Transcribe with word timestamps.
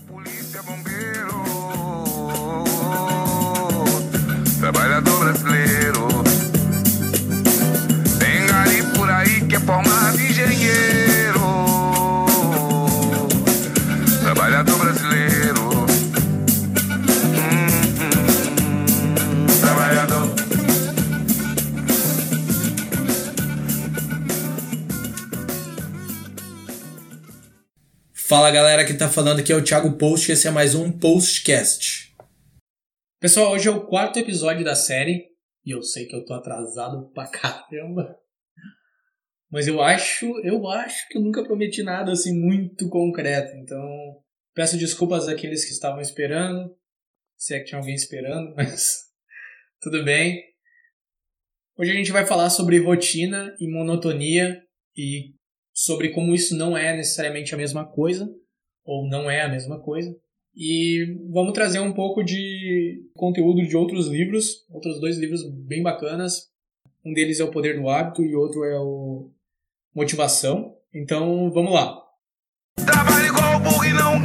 Polícia, 0.00 0.62
bombeiro, 0.62 1.13
Fala 28.34 28.50
galera, 28.50 28.84
quem 28.84 28.98
tá 28.98 29.08
falando 29.08 29.38
aqui 29.38 29.52
é 29.52 29.54
o 29.54 29.62
Thiago 29.62 29.96
Post 29.96 30.28
e 30.28 30.32
esse 30.32 30.48
é 30.48 30.50
mais 30.50 30.74
um 30.74 30.90
Postcast. 30.90 32.12
Pessoal, 33.20 33.52
hoje 33.52 33.68
é 33.68 33.70
o 33.70 33.86
quarto 33.86 34.18
episódio 34.18 34.64
da 34.64 34.74
série 34.74 35.28
e 35.64 35.70
eu 35.70 35.80
sei 35.80 36.06
que 36.06 36.16
eu 36.16 36.24
tô 36.24 36.34
atrasado 36.34 37.12
pra 37.12 37.30
caramba. 37.30 38.18
Mas 39.48 39.68
eu 39.68 39.80
acho, 39.80 40.26
eu 40.40 40.66
acho 40.66 41.08
que 41.08 41.16
eu 41.16 41.22
nunca 41.22 41.44
prometi 41.44 41.84
nada 41.84 42.10
assim 42.10 42.36
muito 42.36 42.88
concreto, 42.88 43.56
então 43.56 43.86
peço 44.52 44.76
desculpas 44.76 45.28
àqueles 45.28 45.64
que 45.64 45.70
estavam 45.70 46.00
esperando, 46.00 46.76
se 47.38 47.54
é 47.54 47.60
que 47.60 47.66
tinha 47.66 47.78
alguém 47.78 47.94
esperando, 47.94 48.52
mas 48.58 49.04
tudo 49.80 50.02
bem. 50.02 50.42
Hoje 51.78 51.92
a 51.92 51.94
gente 51.94 52.10
vai 52.10 52.26
falar 52.26 52.50
sobre 52.50 52.80
rotina 52.80 53.54
e 53.60 53.70
monotonia 53.70 54.60
e 54.96 55.36
sobre 55.74 56.10
como 56.10 56.32
isso 56.32 56.56
não 56.56 56.76
é 56.76 56.96
necessariamente 56.96 57.52
a 57.52 57.58
mesma 57.58 57.84
coisa, 57.84 58.32
ou 58.84 59.08
não 59.08 59.28
é 59.28 59.42
a 59.42 59.48
mesma 59.48 59.80
coisa. 59.80 60.16
E 60.56 61.18
vamos 61.30 61.52
trazer 61.52 61.80
um 61.80 61.92
pouco 61.92 62.22
de 62.22 63.02
conteúdo 63.16 63.66
de 63.66 63.76
outros 63.76 64.06
livros, 64.06 64.64
outros 64.70 65.00
dois 65.00 65.18
livros 65.18 65.44
bem 65.50 65.82
bacanas. 65.82 66.48
Um 67.04 67.12
deles 67.12 67.40
é 67.40 67.44
O 67.44 67.50
Poder 67.50 67.78
do 67.78 67.88
Hábito 67.88 68.22
e 68.22 68.36
outro 68.36 68.64
é 68.64 68.78
o 68.78 69.30
Motivação. 69.92 70.76
Então, 70.94 71.50
vamos 71.50 71.72
lá. 71.72 72.00
Trabalha 72.76 73.26
igual 73.26 73.84
e 73.84 73.92
não 73.92 74.23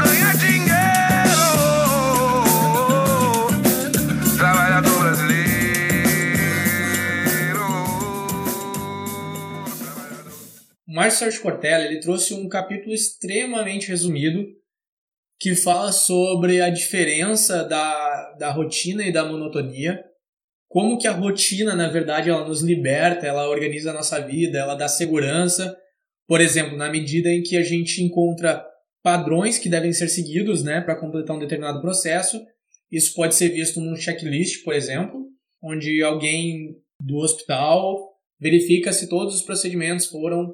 Márcio 11.10 11.26
Sérgio 11.26 11.42
Cortella 11.42 11.86
ele 11.86 12.00
trouxe 12.00 12.36
um 12.36 12.48
capítulo 12.48 12.94
extremamente 12.94 13.88
resumido 13.88 14.46
que 15.40 15.56
fala 15.56 15.92
sobre 15.92 16.62
a 16.62 16.70
diferença 16.70 17.64
da, 17.64 18.34
da 18.34 18.52
rotina 18.52 19.04
e 19.04 19.12
da 19.12 19.26
monotonia, 19.26 20.04
como 20.68 21.00
que 21.00 21.08
a 21.08 21.12
rotina, 21.12 21.74
na 21.74 21.88
verdade, 21.88 22.30
ela 22.30 22.48
nos 22.48 22.62
liberta, 22.62 23.26
ela 23.26 23.50
organiza 23.50 23.90
a 23.90 23.94
nossa 23.94 24.20
vida, 24.20 24.60
ela 24.60 24.76
dá 24.76 24.88
segurança, 24.88 25.76
por 26.28 26.42
exemplo, 26.42 26.78
na 26.78 26.92
medida 26.92 27.30
em 27.30 27.42
que 27.42 27.58
a 27.58 27.64
gente 27.64 28.04
encontra 28.04 28.64
padrões 29.02 29.58
que 29.58 29.70
devem 29.70 29.92
ser 29.92 30.10
seguidos 30.10 30.62
né, 30.62 30.80
para 30.80 31.00
completar 31.00 31.36
um 31.36 31.40
determinado 31.40 31.82
processo, 31.82 32.40
isso 32.92 33.16
pode 33.16 33.34
ser 33.34 33.50
visto 33.50 33.82
num 33.82 33.96
checklist, 33.96 34.64
por 34.64 34.76
exemplo, 34.76 35.26
onde 35.64 36.04
alguém 36.04 36.76
do 37.02 37.18
hospital 37.18 37.98
verifica 38.40 38.94
se 38.94 39.10
todos 39.10 39.34
os 39.34 39.42
procedimentos 39.42 40.06
foram 40.06 40.54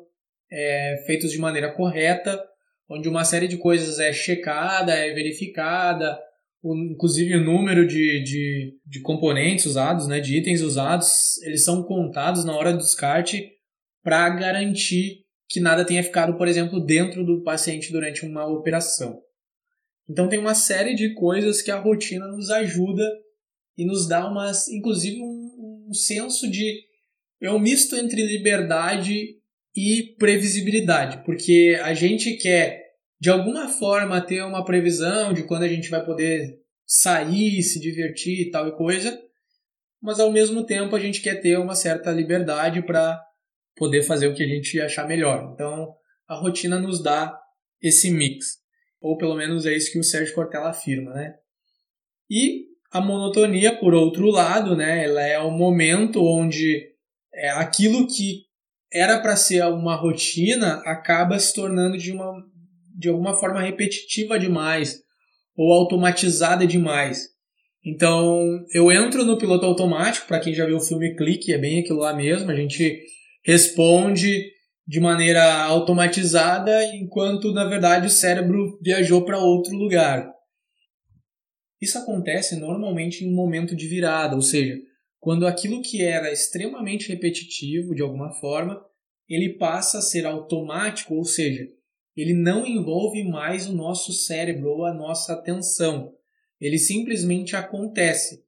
é, 0.51 1.03
feitos 1.05 1.31
de 1.31 1.37
maneira 1.37 1.73
correta, 1.73 2.41
onde 2.89 3.09
uma 3.09 3.23
série 3.23 3.47
de 3.47 3.57
coisas 3.57 3.99
é 3.99 4.13
checada, 4.13 4.93
é 4.93 5.13
verificada, 5.13 6.19
inclusive 6.63 7.35
o 7.35 7.43
número 7.43 7.85
de, 7.85 8.23
de, 8.23 8.77
de 8.85 9.01
componentes 9.01 9.65
usados, 9.65 10.07
né, 10.07 10.19
de 10.19 10.37
itens 10.37 10.61
usados, 10.61 11.41
eles 11.43 11.63
são 11.63 11.83
contados 11.83 12.43
na 12.43 12.55
hora 12.55 12.71
do 12.71 12.79
descarte 12.79 13.51
para 14.03 14.29
garantir 14.29 15.25
que 15.47 15.59
nada 15.59 15.85
tenha 15.85 16.03
ficado, 16.03 16.37
por 16.37 16.47
exemplo, 16.47 16.83
dentro 16.83 17.23
do 17.23 17.43
paciente 17.43 17.91
durante 17.91 18.25
uma 18.25 18.45
operação. 18.47 19.19
Então 20.09 20.27
tem 20.27 20.39
uma 20.39 20.55
série 20.55 20.95
de 20.95 21.13
coisas 21.13 21.61
que 21.61 21.71
a 21.71 21.79
rotina 21.79 22.27
nos 22.27 22.49
ajuda 22.49 23.03
e 23.77 23.85
nos 23.85 24.07
dá 24.07 24.27
umas, 24.29 24.67
inclusive 24.67 25.19
um, 25.21 25.87
um 25.89 25.93
senso 25.93 26.49
de 26.49 26.83
um 27.43 27.59
misto 27.59 27.95
entre 27.95 28.25
liberdade 28.25 29.35
e 29.75 30.15
previsibilidade, 30.17 31.23
porque 31.25 31.77
a 31.83 31.93
gente 31.93 32.37
quer 32.37 32.85
de 33.19 33.29
alguma 33.29 33.67
forma 33.67 34.21
ter 34.21 34.41
uma 34.43 34.63
previsão 34.63 35.33
de 35.33 35.43
quando 35.43 35.63
a 35.63 35.67
gente 35.67 35.89
vai 35.89 36.03
poder 36.05 36.59
sair, 36.85 37.61
se 37.61 37.79
divertir 37.79 38.41
e 38.41 38.51
tal 38.51 38.67
e 38.67 38.75
coisa, 38.75 39.19
mas 40.01 40.19
ao 40.19 40.31
mesmo 40.31 40.65
tempo 40.65 40.95
a 40.95 40.99
gente 40.99 41.21
quer 41.21 41.41
ter 41.41 41.57
uma 41.57 41.75
certa 41.75 42.11
liberdade 42.11 42.81
para 42.81 43.21
poder 43.75 44.03
fazer 44.03 44.27
o 44.27 44.33
que 44.33 44.43
a 44.43 44.47
gente 44.47 44.79
achar 44.79 45.07
melhor. 45.07 45.51
Então 45.53 45.93
a 46.27 46.35
rotina 46.35 46.79
nos 46.79 47.01
dá 47.01 47.37
esse 47.81 48.09
mix, 48.09 48.57
ou 49.01 49.17
pelo 49.17 49.35
menos 49.35 49.65
é 49.65 49.75
isso 49.75 49.91
que 49.91 49.99
o 49.99 50.03
Sérgio 50.03 50.33
Cortella 50.33 50.69
afirma, 50.69 51.13
né? 51.13 51.35
E 52.29 52.65
a 52.91 53.01
monotonia, 53.01 53.77
por 53.77 53.93
outro 53.93 54.29
lado, 54.29 54.75
né, 54.75 55.03
ela 55.03 55.21
é 55.21 55.37
o 55.39 55.51
momento 55.51 56.23
onde 56.23 56.91
é 57.33 57.49
aquilo 57.49 58.07
que 58.07 58.45
era 58.91 59.19
para 59.19 59.35
ser 59.35 59.63
uma 59.65 59.95
rotina 59.95 60.81
acaba 60.85 61.37
se 61.39 61.53
tornando 61.53 61.97
de 61.97 62.11
uma 62.11 62.43
de 62.97 63.09
alguma 63.09 63.33
forma 63.33 63.61
repetitiva 63.61 64.39
demais 64.39 65.01
ou 65.55 65.73
automatizada 65.73 66.65
demais. 66.65 67.35
Então, 67.85 68.65
eu 68.73 68.91
entro 68.91 69.23
no 69.23 69.37
piloto 69.37 69.65
automático, 69.65 70.27
para 70.27 70.39
quem 70.39 70.53
já 70.53 70.65
viu 70.65 70.77
o 70.77 70.81
filme 70.81 71.15
Clique, 71.15 71.53
é 71.53 71.57
bem 71.57 71.81
aquilo 71.81 71.99
lá 71.99 72.13
mesmo, 72.13 72.49
a 72.49 72.55
gente 72.55 72.99
responde 73.45 74.49
de 74.87 74.99
maneira 74.99 75.43
automatizada, 75.63 76.83
enquanto 76.95 77.51
na 77.53 77.65
verdade 77.65 78.07
o 78.07 78.09
cérebro 78.09 78.79
viajou 78.81 79.23
para 79.23 79.37
outro 79.37 79.75
lugar. 79.75 80.31
Isso 81.81 81.97
acontece 81.97 82.55
normalmente 82.59 83.23
em 83.23 83.31
um 83.31 83.35
momento 83.35 83.75
de 83.75 83.87
virada, 83.87 84.35
ou 84.35 84.41
seja, 84.41 84.75
quando 85.25 85.47
aquilo 85.47 85.81
que 85.81 86.03
era 86.03 86.31
extremamente 86.31 87.09
repetitivo 87.09 87.95
de 87.95 88.03
alguma 88.03 88.31
forma, 88.33 88.85
ele 89.27 89.57
passa 89.57 89.97
a 89.97 90.01
ser 90.01 90.23
automático, 90.23 91.15
ou 91.15 91.25
seja, 91.25 91.67
ele 92.15 92.35
não 92.35 92.63
envolve 92.63 93.23
mais 93.23 93.67
o 93.67 93.73
nosso 93.73 94.13
cérebro 94.13 94.69
ou 94.69 94.85
a 94.85 94.93
nossa 94.93 95.33
atenção. 95.33 96.13
Ele 96.61 96.77
simplesmente 96.77 97.55
acontece. 97.55 98.45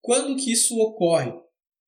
Quando 0.00 0.36
que 0.36 0.52
isso 0.52 0.78
ocorre? 0.78 1.32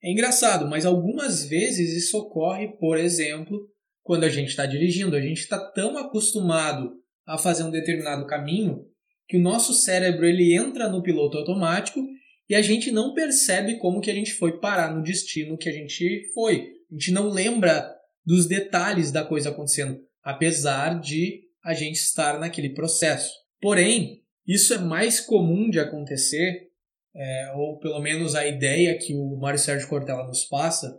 É 0.03 0.11
engraçado, 0.11 0.67
mas 0.67 0.85
algumas 0.85 1.45
vezes 1.45 1.97
isso 1.97 2.19
ocorre, 2.19 2.77
por 2.77 2.99
exemplo, 2.99 3.71
quando 4.03 4.25
a 4.25 4.29
gente 4.29 4.49
está 4.49 4.67
dirigindo. 4.67 5.15
A 5.15 5.21
gente 5.21 5.43
está 5.43 5.61
tão 5.71 5.97
acostumado 5.97 7.01
a 7.25 7.39
fazer 7.39 7.63
um 7.63 7.71
determinado 7.71 8.27
caminho 8.27 8.85
que 9.29 9.37
o 9.37 9.41
nosso 9.41 9.73
cérebro 9.73 10.27
ele 10.27 10.57
entra 10.57 10.89
no 10.89 11.05
piloto 11.05 11.39
automático 11.39 12.05
e 12.49 12.55
a 12.55 12.63
gente 12.63 12.91
não 12.91 13.15
percebe 13.15 13.79
como 13.79 14.01
que 14.01 14.11
a 14.11 14.15
gente 14.15 14.35
foi 14.35 14.59
parar 14.59 14.95
no 14.95 15.03
destino 15.03 15.57
que 15.57 15.69
a 15.69 15.73
gente 15.73 16.31
foi. 16.35 16.73
A 16.91 16.95
gente 16.95 17.11
não 17.11 17.29
lembra 17.29 17.95
dos 18.25 18.47
detalhes 18.47 19.11
da 19.11 19.25
coisa 19.25 19.51
acontecendo, 19.51 20.01
apesar 20.23 21.01
de 21.01 21.45
a 21.65 21.73
gente 21.73 21.97
estar 21.97 22.39
naquele 22.39 22.71
processo. 22.71 23.33
Porém, 23.61 24.23
isso 24.47 24.75
é 24.75 24.79
mais 24.79 25.21
comum 25.21 25.71
de 25.71 25.81
acontecer, 25.81 26.69
é, 27.15 27.53
ou 27.55 27.79
pelo 27.79 28.01
menos 28.01 28.35
a 28.35 28.47
ideia 28.47 28.99
que 28.99 29.15
o 29.15 29.37
Mário 29.37 29.59
Sérgio 29.59 29.89
Cortella 29.89 30.27
nos 30.27 30.45
passa, 30.45 30.99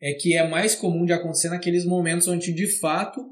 é 0.00 0.12
que 0.12 0.36
é 0.36 0.46
mais 0.46 0.74
comum 0.74 1.04
de 1.04 1.12
acontecer 1.12 1.48
naqueles 1.48 1.84
momentos 1.84 2.28
onde 2.28 2.52
de 2.52 2.66
fato 2.78 3.24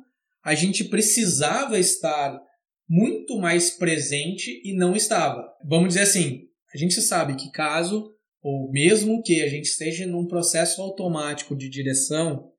a 0.43 0.55
gente 0.55 0.85
precisava 0.85 1.79
estar 1.79 2.41
muito 2.89 3.39
mais 3.39 3.71
presente 3.71 4.61
e 4.65 4.75
não 4.75 4.97
estava. 4.97 5.47
Vamos 5.65 5.89
dizer 5.89 6.03
assim, 6.03 6.49
a 6.75 6.79
gente 6.79 7.01
sabe 7.01 7.37
que 7.37 7.51
caso, 7.51 8.15
ou 8.43 8.71
mesmo 8.71 9.23
que 9.23 9.43
a 9.43 9.49
gente 9.49 9.67
esteja 9.67 10.07
num 10.07 10.27
processo 10.27 10.81
automático 10.81 11.57
de 11.57 11.69
direção, 11.69 12.53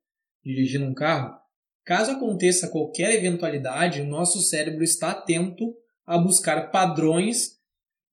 dirigindo 0.44 0.84
um 0.84 0.94
carro, 0.94 1.36
caso 1.84 2.12
aconteça 2.12 2.68
qualquer 2.68 3.14
eventualidade, 3.14 4.00
o 4.00 4.06
nosso 4.06 4.40
cérebro 4.40 4.84
está 4.84 5.10
atento 5.10 5.74
a 6.06 6.18
buscar 6.18 6.70
padrões 6.70 7.58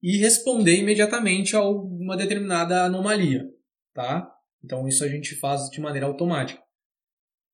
e 0.02 0.18
responder 0.18 0.78
imediatamente 0.78 1.56
a 1.56 1.62
uma 1.62 2.18
determinada 2.18 2.84
anomalia, 2.84 3.46
tá? 3.94 4.32
Então 4.64 4.88
isso 4.88 5.04
a 5.04 5.08
gente 5.08 5.36
faz 5.36 5.70
de 5.70 5.80
maneira 5.80 6.08
automática. 6.08 6.62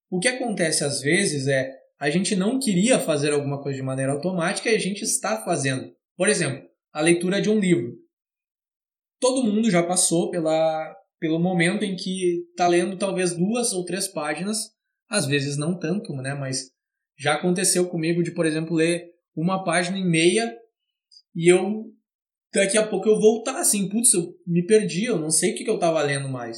O 0.09 0.19
que 0.19 0.27
acontece 0.27 0.83
às 0.83 1.01
vezes 1.01 1.47
é 1.47 1.69
a 2.00 2.09
gente 2.09 2.35
não 2.35 2.59
queria 2.59 3.00
fazer 3.00 3.33
alguma 3.33 3.61
coisa 3.61 3.77
de 3.77 3.83
maneira 3.83 4.13
automática 4.13 4.69
e 4.69 4.75
a 4.75 4.79
gente 4.79 5.01
está 5.01 5.43
fazendo. 5.43 5.91
Por 6.15 6.29
exemplo, 6.29 6.67
a 6.93 7.01
leitura 7.01 7.41
de 7.41 7.50
um 7.50 7.59
livro. 7.59 7.97
Todo 9.19 9.43
mundo 9.43 9.69
já 9.69 9.83
passou 9.83 10.29
pela, 10.29 10.95
pelo 11.19 11.39
momento 11.39 11.83
em 11.83 11.95
que 11.95 12.45
está 12.49 12.67
lendo 12.67 12.97
talvez 12.97 13.35
duas 13.35 13.73
ou 13.73 13.85
três 13.85 14.07
páginas, 14.07 14.71
às 15.09 15.25
vezes 15.25 15.57
não 15.57 15.77
tanto, 15.77 16.13
né? 16.13 16.33
Mas 16.33 16.71
já 17.17 17.33
aconteceu 17.33 17.87
comigo 17.87 18.21
de, 18.21 18.31
por 18.31 18.45
exemplo, 18.45 18.75
ler 18.75 19.09
uma 19.35 19.63
página 19.63 19.97
e 19.97 20.03
meia 20.03 20.55
e 21.35 21.51
eu 21.51 21.85
daqui 22.53 22.77
a 22.77 22.87
pouco 22.87 23.07
eu 23.07 23.19
voltar 23.19 23.59
assim, 23.59 23.89
putz, 23.89 24.13
eu 24.13 24.33
me 24.45 24.65
perdi, 24.65 25.05
eu 25.05 25.19
não 25.19 25.29
sei 25.29 25.51
o 25.51 25.55
que, 25.55 25.63
que 25.63 25.69
eu 25.69 25.75
estava 25.75 26.01
lendo 26.01 26.29
mais. 26.29 26.57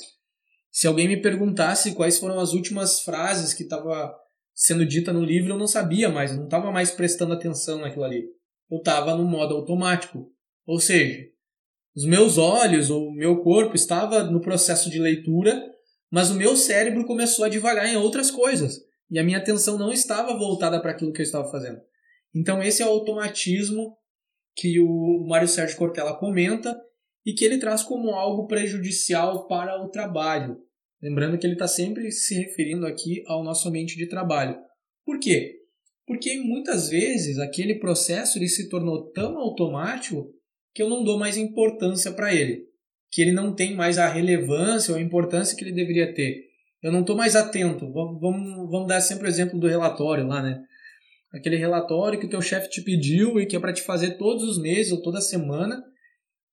Se 0.72 0.88
alguém 0.88 1.08
me 1.08 1.22
perguntasse 1.22 1.94
quais 1.94 2.20
foram 2.20 2.40
as 2.40 2.54
últimas 2.54 3.02
frases 3.02 3.54
que 3.54 3.64
estava 3.64 4.14
sendo 4.54 4.86
dita 4.86 5.12
no 5.12 5.24
livro, 5.24 5.54
eu 5.54 5.58
não 5.58 5.68
sabia 5.68 6.10
mais, 6.10 6.36
não 6.36 6.46
estava 6.46 6.72
mais 6.72 6.92
prestando 6.92 7.34
atenção 7.34 7.80
naquilo 7.80 8.04
ali. 8.04 8.26
Eu 8.70 8.78
estava 8.78 9.16
no 9.16 9.26
modo 9.26 9.56
automático. 9.56 10.32
Ou 10.66 10.80
seja, 10.80 11.18
os 12.00 12.06
meus 12.06 12.38
olhos 12.38 12.90
ou 12.90 13.10
o 13.10 13.14
meu 13.14 13.42
corpo 13.42 13.76
estava 13.76 14.24
no 14.24 14.40
processo 14.40 14.90
de 14.90 14.98
leitura, 14.98 15.62
mas 16.10 16.32
o 16.32 16.36
meu 16.36 16.56
cérebro 16.56 17.06
começou 17.06 17.44
a 17.44 17.50
devagar 17.50 17.86
em 17.88 17.98
outras 17.98 18.32
coisas. 18.32 18.80
E 19.12 19.20
a 19.20 19.24
minha 19.24 19.38
atenção 19.38 19.78
não 19.78 19.92
estava 19.92 20.34
voltada 20.38 20.82
para 20.82 20.92
aquilo 20.92 21.12
que 21.12 21.20
eu 21.20 21.26
estava 21.26 21.52
fazendo. 21.52 21.78
Então 22.34 22.64
esse 22.64 22.82
é 22.82 22.86
o 22.86 22.90
automatismo 22.90 23.98
que 24.56 24.80
o 24.80 25.26
Mário 25.28 25.50
Sérgio 25.50 25.76
Cortella 25.76 26.18
comenta 26.18 26.74
e 27.26 27.34
que 27.34 27.44
ele 27.44 27.58
traz 27.58 27.84
como 27.84 28.12
algo 28.12 28.48
prejudicial 28.48 29.46
para 29.46 29.84
o 29.84 29.90
trabalho. 29.90 30.58
Lembrando 31.02 31.38
que 31.38 31.46
ele 31.46 31.56
está 31.56 31.68
sempre 31.68 32.14
se 32.14 32.34
referindo 32.34 32.86
aqui 32.86 33.24
ao 33.28 33.44
nosso 33.44 33.68
ambiente 33.68 33.98
de 33.98 34.08
trabalho. 34.08 34.58
Por 35.06 35.20
quê? 35.20 35.58
Porque 36.08 36.38
muitas 36.38 36.88
vezes 36.88 37.40
aquele 37.40 37.78
processo 37.78 38.38
ele 38.38 38.48
se 38.48 38.70
tornou 38.70 39.12
tão 39.12 39.38
automático 39.38 40.34
que 40.74 40.82
eu 40.82 40.90
não 40.90 41.04
dou 41.04 41.18
mais 41.18 41.38
importância 41.38 42.12
para 42.12 42.34
ele, 42.34 42.66
que 43.12 43.22
ele 43.22 43.32
não 43.32 43.54
tem 43.54 43.76
mais 43.76 43.98
a 43.98 44.08
relevância 44.08 44.94
ou 44.94 45.00
a 45.00 45.02
importância 45.02 45.58
que 45.58 45.64
ele 45.64 45.74
deveria 45.74 46.14
ter. 46.14 46.48
Eu 46.82 46.92
não 46.92 47.02
estou 47.02 47.16
mais 47.16 47.36
atento. 47.36 47.92
Vamos, 47.92 48.20
vamos, 48.22 48.70
vamos 48.70 48.88
dar 48.88 49.02
sempre 49.02 49.28
o 49.28 49.30
exemplo 49.30 49.60
do 49.60 49.68
relatório 49.68 50.26
lá, 50.26 50.42
né? 50.42 50.62
Aquele 51.34 51.58
relatório 51.58 52.20
que 52.20 52.26
o 52.26 52.30
teu 52.30 52.42
chefe 52.42 52.70
te 52.70 52.82
pediu 52.82 53.40
e 53.40 53.46
que 53.46 53.56
é 53.56 53.60
para 53.60 53.74
te 53.74 53.82
fazer 53.82 54.18
todos 54.18 54.44
os 54.44 54.60
meses 54.60 54.92
ou 54.92 55.02
toda 55.02 55.22
semana, 55.22 55.84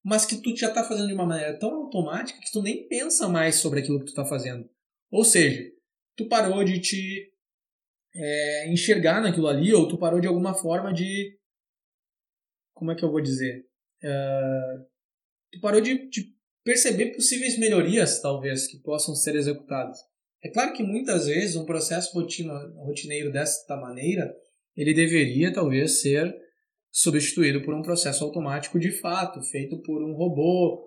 mas 0.05 0.27
que 0.27 0.37
tu 0.37 0.55
já 0.57 0.69
está 0.69 0.85
fazendo 0.85 1.09
de 1.09 1.15
uma 1.15 1.27
maneira 1.27 1.59
tão 1.59 1.71
automática 1.75 2.41
que 2.41 2.53
tu 2.53 2.63
nem 2.63 2.87
pensa 2.89 3.29
mais 3.29 3.57
sobre 3.57 3.81
aquilo 3.81 3.99
que 4.01 4.07
tu 4.07 4.11
está 4.11 4.25
fazendo. 4.25 4.69
Ou 5.11 5.25
seja, 5.25 5.63
tu 6.17 6.29
parou 6.29 6.63
de 6.65 6.81
te 6.81 7.33
é, 8.15 8.71
enxergar 8.71 9.23
naquilo 9.23 9.47
ali 9.47 9.73
ou 9.73 9.89
tu 9.89 9.97
parou 9.97 10.21
de 10.21 10.27
alguma 10.27 10.55
forma 10.55 10.93
de 10.93 11.39
como 12.75 12.91
é 12.91 12.95
que 12.95 13.05
eu 13.05 13.11
vou 13.11 13.21
dizer 13.21 13.65
uh, 14.07 14.87
tu 15.53 15.61
parou 15.61 15.81
de, 15.81 16.09
de, 16.09 16.37
perceber 16.65 17.15
possíveis 17.15 17.59
melhorias 17.59 18.21
talvez 18.21 18.67
que 18.67 18.79
possam 18.79 19.15
ser 19.15 19.37
executadas 19.37 19.99
é 20.43 20.51
claro 20.51 20.73
que 20.73 20.83
muitas 20.83 21.27
vezes 21.27 21.57
um 21.57 21.65
processo 21.65 22.13
rotina, 22.15 22.53
rotineiro 22.77 23.33
desta 23.33 23.77
maneira 23.77 24.35
ele 24.77 24.95
deveria 24.95 25.53
talvez 25.53 26.01
ser 26.01 26.35
substituído 26.97 27.63
por 27.63 27.75
um 27.75 27.83
processo 27.83 28.25
automático 28.25 28.79
de 28.79 28.91
fato, 28.91 29.43
feito 29.43 29.81
por 29.83 30.03
um 30.03 30.15
robô, 30.15 30.83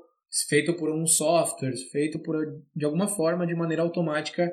feito 0.48 0.76
por 0.76 0.90
um 0.90 1.06
software, 1.06 1.76
feito 1.92 2.20
por 2.20 2.36
de 2.76 2.86
alguma 2.86 3.08
forma 3.08 3.46
de 3.46 3.54
maneira 3.56 3.84
automática 3.84 4.52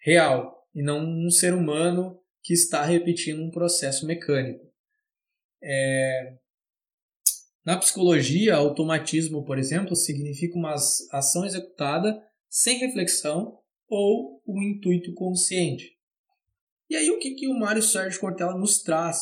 real 0.00 0.56
e 0.74 0.82
não 0.82 1.00
um 1.00 1.30
ser 1.30 1.54
humano 1.54 2.20
que 2.42 2.52
está 2.52 2.84
repetindo 2.84 3.42
um 3.42 3.50
processo 3.50 4.06
mecânico. 4.06 4.64
É... 5.62 6.36
Na 7.66 7.76
psicologia, 7.76 8.54
automatismo, 8.54 9.44
por 9.44 9.58
exemplo, 9.58 9.96
significa 9.96 10.56
uma 10.56 10.74
ação 11.10 11.44
executada 11.44 12.22
sem 12.48 12.78
reflexão 12.78 13.58
ou 13.88 14.40
um 14.46 14.62
intuito 14.62 15.12
consciente. 15.14 15.96
E 16.88 16.94
aí 16.94 17.10
o 17.10 17.18
que, 17.18 17.34
que 17.34 17.48
o 17.48 17.58
Mário 17.58 17.82
Sérgio 17.82 18.20
Cortella 18.20 18.56
nos 18.56 18.84
traz? 18.84 19.18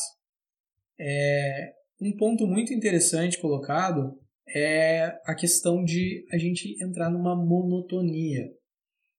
É, 0.99 1.73
um 1.99 2.15
ponto 2.15 2.45
muito 2.45 2.71
interessante 2.71 3.39
colocado 3.39 4.15
é 4.47 5.19
a 5.25 5.33
questão 5.33 5.83
de 5.83 6.23
a 6.31 6.37
gente 6.37 6.77
entrar 6.83 7.09
numa 7.09 7.35
monotonia. 7.35 8.47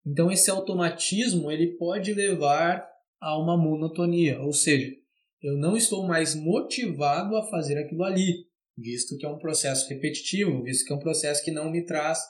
Então 0.06 0.30
esse 0.30 0.48
automatismo 0.52 1.50
ele 1.50 1.76
pode 1.76 2.14
levar 2.14 2.88
a 3.20 3.36
uma 3.36 3.56
monotonia, 3.56 4.40
ou 4.40 4.52
seja, 4.52 4.94
eu 5.42 5.56
não 5.56 5.76
estou 5.76 6.06
mais 6.06 6.36
motivado 6.36 7.36
a 7.36 7.42
fazer 7.48 7.76
aquilo 7.76 8.04
ali, 8.04 8.46
visto 8.76 9.16
que 9.16 9.24
é 9.24 9.28
um 9.28 9.38
processo 9.38 9.88
repetitivo, 9.88 10.62
visto 10.62 10.84
que 10.84 10.92
é 10.92 10.96
um 10.96 11.00
processo 11.00 11.42
que 11.44 11.50
não 11.50 11.70
me 11.70 11.84
traz 11.84 12.20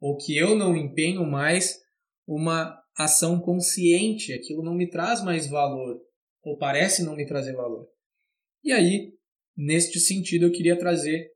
ou 0.00 0.16
que 0.16 0.36
eu 0.36 0.56
não 0.56 0.74
empenho 0.74 1.24
mais 1.24 1.78
uma 2.26 2.80
ação 2.96 3.40
consciente, 3.40 4.32
aquilo 4.32 4.62
não 4.62 4.74
me 4.74 4.88
traz 4.88 5.22
mais 5.22 5.46
valor, 5.48 6.00
ou 6.42 6.56
parece 6.56 7.02
não 7.02 7.14
me 7.14 7.26
trazer 7.26 7.54
valor. 7.54 7.86
E 8.62 8.72
aí, 8.72 9.12
neste 9.56 9.98
sentido, 10.00 10.46
eu 10.46 10.52
queria 10.52 10.78
trazer 10.78 11.30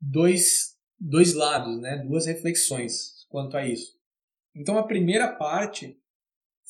dois, 0.00 0.76
dois 0.98 1.34
lados, 1.34 1.78
né? 1.80 2.02
duas 2.06 2.26
reflexões 2.26 3.26
quanto 3.28 3.56
a 3.56 3.66
isso. 3.66 3.96
Então, 4.54 4.78
a 4.78 4.86
primeira 4.86 5.34
parte 5.36 5.98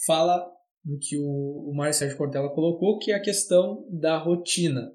fala 0.05 0.45
do 0.85 0.99
que 0.99 1.17
o, 1.17 1.71
o 1.71 1.75
Mário 1.75 1.95
Sérgio 1.95 2.17
Cortella 2.17 2.53
colocou, 2.53 2.99
que 2.99 3.13
é 3.13 3.15
a 3.15 3.23
questão 3.23 3.87
da 3.91 4.19
rotina. 4.19 4.93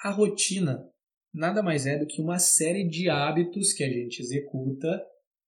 A 0.00 0.10
rotina 0.10 0.88
nada 1.36 1.62
mais 1.62 1.86
é 1.86 1.98
do 1.98 2.06
que 2.06 2.20
uma 2.20 2.38
série 2.38 2.88
de 2.88 3.08
hábitos 3.10 3.72
que 3.72 3.84
a 3.84 3.88
gente 3.88 4.20
executa 4.20 5.00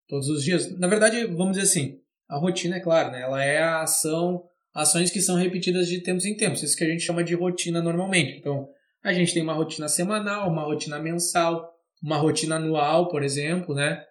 todos 0.07 0.29
os 0.29 0.45
dias. 0.45 0.79
Na 0.79 0.87
verdade, 0.87 1.25
vamos 1.27 1.57
dizer 1.57 1.63
assim, 1.63 1.99
a 2.29 2.39
rotina, 2.39 2.77
é 2.77 2.81
claro, 2.81 3.11
né? 3.11 3.23
Ela 3.23 3.43
é 3.43 3.59
a 3.59 3.83
ação, 3.83 4.45
ações 4.75 5.11
que 5.11 5.21
são 5.21 5.37
repetidas 5.37 5.89
de 5.89 6.01
tempos 6.01 6.25
em 6.25 6.37
tempos. 6.37 6.63
Isso 6.63 6.77
que 6.77 6.85
a 6.85 6.89
gente 6.89 7.03
chama 7.03 7.25
de 7.25 7.35
rotina 7.35 7.81
normalmente. 7.81 8.39
Então, 8.39 8.69
a 9.03 9.13
gente 9.13 9.33
tem 9.33 9.43
uma 9.43 9.55
rotina 9.55 9.89
semanal, 9.89 10.51
uma 10.51 10.63
rotina 10.63 10.99
mensal, 10.99 11.73
uma 12.03 12.19
rotina 12.19 12.57
anual, 12.57 13.09
por 13.09 13.23
exemplo, 13.23 13.75
né? 13.75 14.05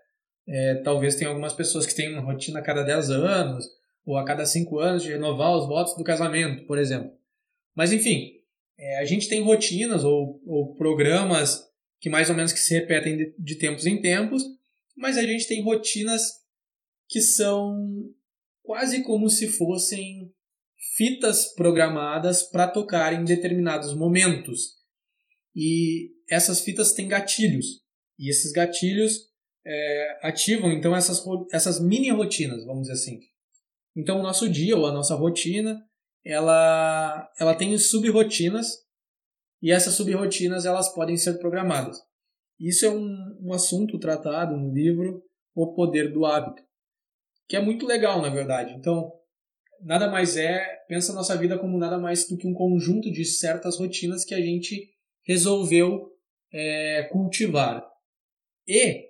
É, 0.48 0.76
talvez 0.76 1.16
tenha 1.16 1.30
algumas 1.30 1.54
pessoas 1.54 1.86
que 1.86 1.94
têm 1.94 2.12
uma 2.12 2.22
rotina 2.22 2.60
a 2.60 2.64
cada 2.64 2.82
10 2.84 3.12
anos, 3.12 3.66
ou 4.06 4.18
a 4.18 4.24
cada 4.24 4.46
5 4.46 4.80
anos 4.80 5.04
de 5.04 5.12
renovar 5.12 5.56
os 5.56 5.68
votos 5.68 5.96
do 5.96 6.04
casamento, 6.04 6.66
por 6.66 6.78
exemplo. 6.78 7.12
Mas, 7.76 7.92
enfim, 7.92 8.37
é, 8.78 9.00
a 9.00 9.06
gente 9.06 9.28
tem 9.28 9.42
rotinas 9.42 10.04
ou, 10.04 10.42
ou 10.46 10.76
programas 10.76 11.66
que 12.00 12.10
mais 12.10 12.30
ou 12.30 12.36
menos 12.36 12.54
que 12.54 12.60
se 12.60 12.74
repetem 12.74 13.18
de, 13.18 13.36
de 13.38 13.56
tempos 13.56 13.86
em 13.86 14.00
tempos, 14.00 14.44
mas 14.96 15.18
a 15.18 15.24
gente 15.24 15.48
tem 15.48 15.64
rotinas 15.64 16.22
que 17.10 17.22
são 17.22 17.76
quase 18.64 19.04
como 19.04 19.30
se 19.30 19.48
fossem 19.48 20.32
fitas 20.96 21.54
programadas 21.54 22.44
para 22.44 22.68
tocar 22.68 23.14
em 23.14 23.24
determinados 23.24 23.96
momentos. 23.96 24.76
E 25.56 26.12
essas 26.30 26.62
fitas 26.62 26.92
têm 26.94 27.08
gatilhos. 27.08 27.82
E 28.20 28.30
esses 28.30 28.52
gatilhos 28.52 29.28
é, 29.66 30.20
ativam 30.22 30.72
então 30.72 30.96
essas, 30.96 31.24
essas 31.52 31.80
mini 31.80 32.10
rotinas, 32.10 32.66
vamos 32.66 32.84
dizer 32.84 32.94
assim. 32.94 33.20
Então 33.96 34.20
o 34.20 34.24
nosso 34.24 34.50
dia 34.50 34.76
ou 34.76 34.86
a 34.86 34.92
nossa 34.92 35.16
rotina, 35.16 35.82
ela, 36.28 37.32
ela 37.40 37.56
tem 37.56 37.78
sub-rotinas 37.78 38.86
e 39.62 39.72
essas 39.72 39.96
sub-rotinas 39.96 40.66
elas 40.66 40.94
podem 40.94 41.18
ser 41.18 41.40
programadas. 41.40 41.98
Isso 42.60 42.86
é 42.86 42.90
um, 42.90 43.40
um 43.42 43.54
assunto 43.54 44.00
tratado 44.00 44.58
no 44.58 44.74
livro 44.74 45.24
O 45.56 45.74
Poder 45.74 46.12
do 46.12 46.26
Hábito 46.26 46.68
que 47.48 47.56
é 47.56 47.62
muito 47.62 47.86
legal, 47.86 48.22
na 48.22 48.30
verdade. 48.30 48.74
Então, 48.74 49.12
nada 49.82 50.10
mais 50.10 50.36
é, 50.36 50.60
pensa 50.88 51.12
a 51.12 51.16
nossa 51.16 51.38
vida 51.38 51.58
como 51.58 51.78
nada 51.78 51.98
mais 51.98 52.28
do 52.28 52.38
que 52.38 52.48
um 52.48 52.54
conjunto 52.54 53.10
de 53.12 53.24
certas 53.24 53.80
rotinas 53.80 54.26
que 54.26 54.36
a 54.36 54.42
gente 54.42 54.90
resolveu 55.26 56.12
é, 56.52 57.04
cultivar. 57.12 57.86
E 58.68 59.08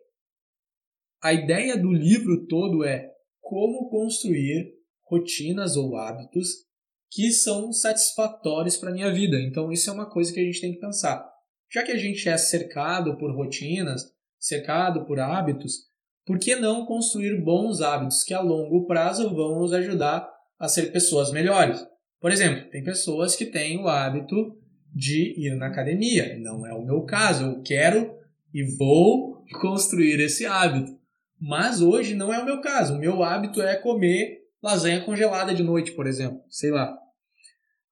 a 1.21 1.33
ideia 1.33 1.75
do 1.75 1.91
livro 1.91 2.45
todo 2.45 2.83
é 2.83 3.11
como 3.41 3.89
construir 3.89 4.75
rotinas 5.03 5.75
ou 5.75 5.95
hábitos 5.95 6.66
que 7.09 7.31
são 7.31 7.71
satisfatórios 7.71 8.77
para 8.77 8.89
a 8.89 8.93
minha 8.93 9.11
vida. 9.11 9.39
Então, 9.39 9.71
isso 9.71 9.89
é 9.89 9.93
uma 9.93 10.09
coisa 10.09 10.33
que 10.33 10.39
a 10.39 10.43
gente 10.43 10.61
tem 10.61 10.73
que 10.73 10.79
pensar. 10.79 11.25
Já 11.71 11.83
que 11.83 11.91
a 11.91 11.97
gente 11.97 12.27
é 12.27 12.37
cercado 12.37 13.17
por 13.17 13.35
rotinas, 13.35 14.11
cercado 14.39 15.05
por 15.05 15.19
hábitos, 15.19 15.87
por 16.25 16.39
que 16.39 16.55
não 16.55 16.85
construir 16.85 17.41
bons 17.41 17.81
hábitos 17.81 18.23
que 18.23 18.33
a 18.33 18.41
longo 18.41 18.85
prazo 18.85 19.33
vão 19.33 19.59
nos 19.59 19.73
ajudar 19.73 20.29
a 20.59 20.67
ser 20.67 20.91
pessoas 20.91 21.31
melhores? 21.31 21.85
Por 22.19 22.31
exemplo, 22.31 22.69
tem 22.69 22.83
pessoas 22.83 23.35
que 23.35 23.45
têm 23.45 23.79
o 23.79 23.87
hábito 23.87 24.57
de 24.93 25.35
ir 25.37 25.55
na 25.55 25.67
academia. 25.67 26.37
Não 26.39 26.65
é 26.65 26.73
o 26.73 26.83
meu 26.83 27.03
caso. 27.03 27.45
Eu 27.45 27.61
quero 27.61 28.15
e 28.53 28.63
vou 28.77 29.43
construir 29.61 30.19
esse 30.19 30.45
hábito. 30.45 30.97
Mas 31.39 31.81
hoje 31.81 32.15
não 32.15 32.33
é 32.33 32.39
o 32.39 32.45
meu 32.45 32.59
caso. 32.61 32.95
O 32.95 32.99
meu 32.99 33.23
hábito 33.23 33.61
é 33.61 33.75
comer 33.75 34.46
lasanha 34.61 35.01
congelada 35.01 35.53
de 35.53 35.63
noite, 35.63 35.91
por 35.91 36.07
exemplo. 36.07 36.41
Sei 36.49 36.71
lá. 36.71 36.97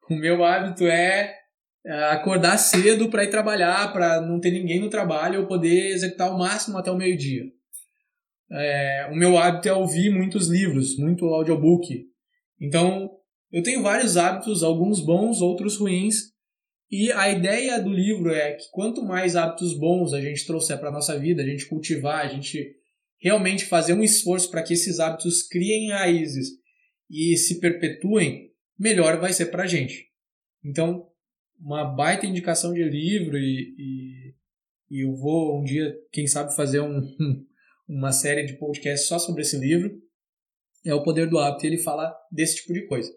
O 0.10 0.16
meu 0.16 0.44
hábito 0.44 0.86
é, 0.86 1.36
é 1.86 2.04
acordar 2.12 2.58
cedo 2.58 3.10
para 3.10 3.24
ir 3.24 3.30
trabalhar, 3.30 3.92
para 3.92 4.22
não 4.22 4.40
ter 4.40 4.52
ninguém 4.52 4.80
no 4.80 4.90
trabalho, 4.90 5.36
eu 5.36 5.48
poder 5.48 5.92
executar 5.94 6.32
o 6.32 6.38
máximo 6.38 6.78
até 6.78 6.92
o 6.92 6.98
meio-dia. 6.98 7.44
É, 8.52 9.10
o 9.12 9.16
meu 9.16 9.38
hábito 9.38 9.68
é 9.68 9.74
ouvir 9.74 10.12
muitos 10.12 10.48
livros, 10.48 10.98
muito 10.98 11.26
audiobook. 11.26 12.06
Então, 12.62 13.10
eu 13.52 13.64
tenho 13.64 13.82
vários 13.82 14.18
hábitos, 14.18 14.62
alguns 14.64 15.00
bons, 15.04 15.42
outros 15.42 15.78
ruins, 15.78 16.34
E 16.92 17.12
a 17.12 17.30
ideia 17.30 17.82
do 17.82 17.90
livro 17.90 18.32
é 18.32 18.54
que 18.54 18.70
quanto 18.72 19.04
mais 19.04 19.36
hábitos 19.36 19.78
bons 19.78 20.14
a 20.14 20.22
gente 20.22 20.46
trouxer 20.46 20.80
para 20.80 20.92
nossa 20.92 21.18
vida, 21.18 21.42
a 21.42 21.46
gente 21.46 21.68
cultivar, 21.68 22.24
a 22.24 22.28
gente 22.28 22.76
realmente 23.20 23.66
fazer 23.66 23.94
um 23.94 24.04
esforço 24.04 24.50
para 24.52 24.64
que 24.64 24.74
esses 24.74 25.00
hábitos 25.00 25.44
criem 25.44 25.92
raízes 25.92 26.50
e 27.10 27.36
se 27.38 27.60
perpetuem, 27.60 28.52
melhor 28.78 29.20
vai 29.20 29.32
ser 29.32 29.48
para 29.48 29.64
a 29.64 29.68
gente. 29.68 30.10
Então, 30.64 31.08
uma 31.60 31.86
baita 31.86 32.26
indicação 32.26 32.74
de 32.74 32.84
livro 32.84 33.38
e, 33.38 33.76
e, 33.78 34.36
e, 34.92 35.06
eu 35.06 35.16
vou 35.16 35.60
um 35.60 35.64
dia, 35.64 35.96
quem 36.12 36.28
sabe, 36.28 36.56
fazer 36.56 36.82
um, 36.82 37.02
uma 37.88 38.12
série 38.12 38.46
de 38.46 38.54
podcasts 38.54 39.08
só 39.08 39.20
sobre 39.20 39.42
esse 39.42 39.58
livro. 39.58 40.02
É 40.86 40.94
O 40.94 41.04
Poder 41.04 41.30
do 41.30 41.40
Hábito 41.40 41.66
e 41.66 41.68
ele 41.68 41.78
fala 41.78 42.16
desse 42.32 42.58
tipo 42.58 42.74
de 42.74 42.86
coisa. 42.88 43.12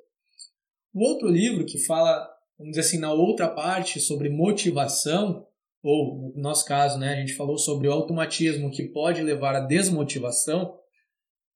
O 0.92 1.02
outro 1.02 1.28
livro 1.28 1.66
que 1.66 1.78
fala, 1.78 2.28
vamos 2.58 2.72
dizer 2.72 2.86
assim, 2.86 2.98
na 2.98 3.12
outra 3.12 3.48
parte 3.48 4.00
sobre 4.00 4.28
motivação, 4.28 5.46
ou 5.82 6.32
no 6.34 6.42
nosso 6.42 6.64
caso, 6.64 6.98
né, 6.98 7.14
a 7.14 7.20
gente 7.20 7.34
falou 7.34 7.58
sobre 7.58 7.88
o 7.88 7.92
automatismo 7.92 8.70
que 8.70 8.84
pode 8.84 9.22
levar 9.22 9.54
à 9.54 9.60
desmotivação, 9.60 10.76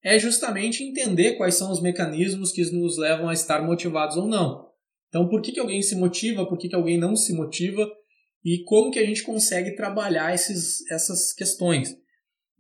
é 0.04 0.18
justamente 0.18 0.82
entender 0.82 1.36
quais 1.36 1.54
são 1.54 1.70
os 1.70 1.80
mecanismos 1.80 2.50
que 2.50 2.62
nos 2.72 2.98
levam 2.98 3.28
a 3.28 3.32
estar 3.32 3.62
motivados 3.62 4.16
ou 4.16 4.26
não. 4.26 4.68
Então, 5.08 5.28
por 5.28 5.42
que, 5.42 5.52
que 5.52 5.60
alguém 5.60 5.82
se 5.82 5.94
motiva, 5.94 6.46
por 6.46 6.58
que, 6.58 6.68
que 6.68 6.74
alguém 6.74 6.98
não 6.98 7.14
se 7.14 7.34
motiva 7.34 7.88
e 8.44 8.64
como 8.64 8.90
que 8.90 8.98
a 8.98 9.06
gente 9.06 9.22
consegue 9.22 9.74
trabalhar 9.76 10.34
esses, 10.34 10.88
essas 10.90 11.32
questões. 11.32 11.96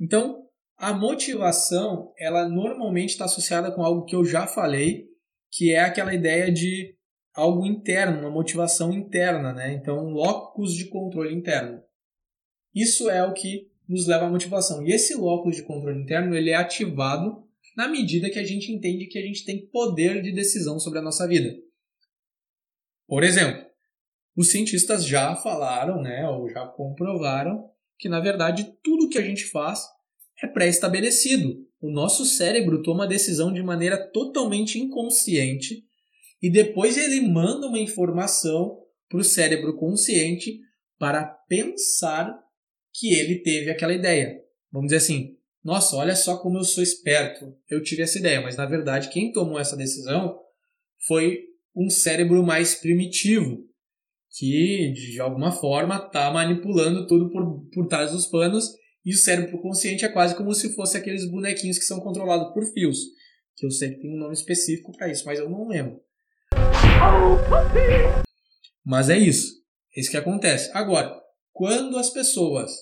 Então, 0.00 0.46
a 0.76 0.92
motivação, 0.92 2.12
ela 2.18 2.48
normalmente 2.48 3.10
está 3.10 3.24
associada 3.24 3.72
com 3.72 3.82
algo 3.82 4.04
que 4.04 4.14
eu 4.14 4.24
já 4.24 4.46
falei, 4.46 5.06
que 5.50 5.72
é 5.72 5.80
aquela 5.80 6.14
ideia 6.14 6.50
de 6.50 6.96
algo 7.34 7.66
interno, 7.66 8.20
uma 8.20 8.30
motivação 8.30 8.92
interna, 8.92 9.52
né? 9.52 9.72
Então, 9.72 10.10
locus 10.10 10.74
de 10.74 10.86
controle 10.86 11.34
interno. 11.34 11.82
Isso 12.74 13.10
é 13.10 13.22
o 13.24 13.32
que 13.32 13.70
nos 13.88 14.06
leva 14.06 14.26
à 14.26 14.30
motivação. 14.30 14.86
E 14.86 14.92
esse 14.92 15.14
locus 15.14 15.56
de 15.56 15.62
controle 15.62 16.00
interno, 16.00 16.34
ele 16.34 16.50
é 16.50 16.54
ativado 16.54 17.46
na 17.76 17.88
medida 17.88 18.30
que 18.30 18.38
a 18.38 18.44
gente 18.44 18.70
entende 18.70 19.06
que 19.06 19.18
a 19.18 19.22
gente 19.22 19.44
tem 19.44 19.66
poder 19.66 20.22
de 20.22 20.32
decisão 20.32 20.78
sobre 20.78 20.98
a 20.98 21.02
nossa 21.02 21.26
vida. 21.26 21.54
Por 23.06 23.22
exemplo, 23.22 23.64
os 24.36 24.50
cientistas 24.50 25.06
já 25.06 25.34
falaram, 25.36 26.00
né, 26.00 26.28
ou 26.28 26.48
já 26.48 26.66
comprovaram 26.66 27.70
que 27.98 28.08
na 28.08 28.20
verdade 28.20 28.74
tudo 28.82 29.08
que 29.08 29.18
a 29.18 29.22
gente 29.22 29.44
faz 29.44 29.80
é 30.42 30.46
pré-estabelecido. 30.46 31.66
O 31.80 31.90
nosso 31.90 32.24
cérebro 32.24 32.82
toma 32.82 33.04
a 33.04 33.08
decisão 33.08 33.52
de 33.52 33.62
maneira 33.62 33.96
totalmente 33.96 34.78
inconsciente 34.78 35.84
e 36.42 36.50
depois 36.50 36.98
ele 36.98 37.20
manda 37.20 37.68
uma 37.68 37.78
informação 37.78 38.78
para 39.08 39.20
o 39.20 39.24
cérebro 39.24 39.76
consciente 39.76 40.58
para 40.98 41.24
pensar 41.24 42.36
que 42.92 43.14
ele 43.14 43.36
teve 43.42 43.70
aquela 43.70 43.94
ideia. 43.94 44.40
Vamos 44.72 44.88
dizer 44.88 44.96
assim: 44.96 45.36
nossa, 45.64 45.96
olha 45.96 46.16
só 46.16 46.38
como 46.38 46.58
eu 46.58 46.64
sou 46.64 46.82
esperto, 46.82 47.54
eu 47.70 47.82
tive 47.82 48.02
essa 48.02 48.18
ideia, 48.18 48.40
mas 48.40 48.56
na 48.56 48.66
verdade 48.66 49.10
quem 49.10 49.30
tomou 49.30 49.60
essa 49.60 49.76
decisão 49.76 50.36
foi 51.06 51.44
um 51.74 51.88
cérebro 51.88 52.42
mais 52.42 52.74
primitivo, 52.74 53.64
que 54.30 54.92
de 54.92 55.20
alguma 55.20 55.52
forma 55.52 55.96
está 55.96 56.30
manipulando 56.32 57.06
tudo 57.06 57.30
por, 57.30 57.68
por 57.72 57.86
trás 57.86 58.10
dos 58.10 58.26
panos 58.26 58.74
e 59.04 59.12
o 59.12 59.16
cérebro 59.16 59.60
consciente 59.60 60.04
é 60.04 60.08
quase 60.08 60.36
como 60.36 60.54
se 60.54 60.74
fosse 60.74 60.96
aqueles 60.96 61.28
bonequinhos 61.30 61.78
que 61.78 61.84
são 61.84 62.00
controlados 62.00 62.52
por 62.52 62.64
fios, 62.72 62.98
que 63.56 63.66
eu 63.66 63.70
sei 63.70 63.90
que 63.90 64.00
tem 64.00 64.14
um 64.14 64.18
nome 64.18 64.34
específico 64.34 64.92
para 64.96 65.10
isso, 65.10 65.24
mas 65.24 65.38
eu 65.38 65.48
não 65.48 65.68
lembro. 65.68 66.00
Mas 68.84 69.08
é 69.08 69.18
isso, 69.18 69.54
é 69.96 70.00
isso 70.00 70.10
que 70.10 70.16
acontece. 70.16 70.70
Agora, 70.74 71.20
quando 71.52 71.98
as 71.98 72.10
pessoas 72.10 72.72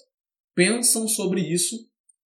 pensam 0.55 1.07
sobre 1.09 1.41
isso, 1.41 1.77